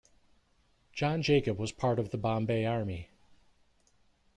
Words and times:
John 0.93 1.21
Jacob 1.21 1.59
was 1.59 1.71
part 1.71 1.99
of 1.99 2.09
the 2.09 2.17
Bombay 2.17 2.65
Army. 2.65 3.09